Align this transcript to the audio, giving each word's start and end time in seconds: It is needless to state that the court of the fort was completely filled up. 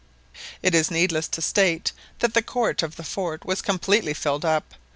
It 0.63 0.73
is 0.73 0.89
needless 0.89 1.27
to 1.27 1.43
state 1.43 1.91
that 2.21 2.33
the 2.33 2.41
court 2.41 2.81
of 2.81 2.95
the 2.95 3.03
fort 3.03 3.45
was 3.45 3.61
completely 3.61 4.15
filled 4.15 4.43
up. 4.43 4.73